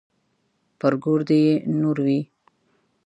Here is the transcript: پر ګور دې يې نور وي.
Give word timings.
پر 0.79 0.93
ګور 1.03 1.19
دې 1.27 1.39
يې 1.45 1.53
نور 1.81 1.97
وي. 2.05 2.19